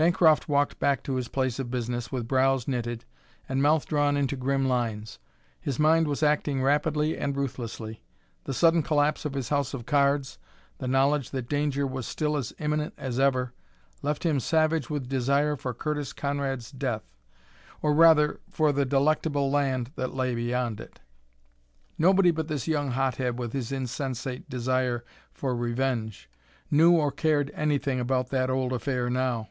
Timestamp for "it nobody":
20.78-22.30